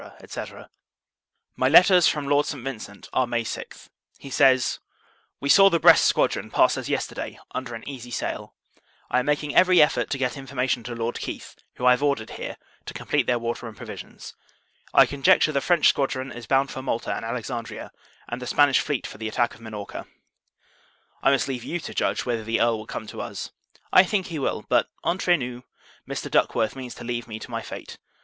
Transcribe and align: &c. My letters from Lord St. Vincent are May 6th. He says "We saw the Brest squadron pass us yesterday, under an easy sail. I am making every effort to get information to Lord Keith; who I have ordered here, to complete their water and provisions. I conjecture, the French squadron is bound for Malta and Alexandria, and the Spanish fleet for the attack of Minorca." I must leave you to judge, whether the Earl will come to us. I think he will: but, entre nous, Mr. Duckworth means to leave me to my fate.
&c. 0.27 0.45
My 1.55 1.69
letters 1.69 2.07
from 2.07 2.27
Lord 2.27 2.47
St. 2.47 2.63
Vincent 2.63 3.07
are 3.13 3.27
May 3.27 3.43
6th. 3.43 3.87
He 4.17 4.31
says 4.31 4.79
"We 5.39 5.47
saw 5.47 5.69
the 5.69 5.79
Brest 5.79 6.05
squadron 6.05 6.49
pass 6.49 6.75
us 6.75 6.89
yesterday, 6.89 7.37
under 7.51 7.75
an 7.75 7.87
easy 7.87 8.09
sail. 8.09 8.55
I 9.11 9.19
am 9.19 9.27
making 9.27 9.53
every 9.55 9.79
effort 9.79 10.09
to 10.09 10.17
get 10.17 10.35
information 10.37 10.81
to 10.85 10.95
Lord 10.95 11.19
Keith; 11.19 11.55
who 11.75 11.85
I 11.85 11.91
have 11.91 12.01
ordered 12.01 12.31
here, 12.31 12.57
to 12.85 12.95
complete 12.95 13.27
their 13.27 13.37
water 13.37 13.67
and 13.67 13.77
provisions. 13.77 14.33
I 14.91 15.05
conjecture, 15.05 15.51
the 15.51 15.61
French 15.61 15.89
squadron 15.89 16.31
is 16.31 16.47
bound 16.47 16.71
for 16.71 16.81
Malta 16.81 17.13
and 17.15 17.23
Alexandria, 17.23 17.91
and 18.27 18.41
the 18.41 18.47
Spanish 18.47 18.79
fleet 18.79 19.05
for 19.05 19.19
the 19.19 19.27
attack 19.27 19.53
of 19.53 19.61
Minorca." 19.61 20.07
I 21.21 21.29
must 21.29 21.47
leave 21.47 21.63
you 21.63 21.79
to 21.79 21.93
judge, 21.93 22.25
whether 22.25 22.43
the 22.43 22.59
Earl 22.59 22.79
will 22.79 22.87
come 22.87 23.05
to 23.05 23.21
us. 23.21 23.51
I 23.93 24.03
think 24.03 24.25
he 24.33 24.39
will: 24.39 24.65
but, 24.67 24.89
entre 25.03 25.37
nous, 25.37 25.61
Mr. 26.09 26.31
Duckworth 26.31 26.75
means 26.75 26.95
to 26.95 27.03
leave 27.03 27.27
me 27.27 27.37
to 27.37 27.51
my 27.51 27.61
fate. 27.61 27.99